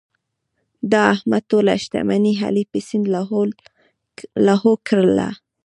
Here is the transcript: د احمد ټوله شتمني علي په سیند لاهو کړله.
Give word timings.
د 0.91 0.93
احمد 1.13 1.43
ټوله 1.51 1.73
شتمني 1.83 2.33
علي 2.43 2.63
په 2.71 2.77
سیند 2.87 3.05
لاهو 4.47 4.71
کړله. 4.87 5.29